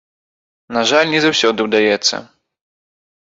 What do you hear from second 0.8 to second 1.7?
жаль, не заўсёды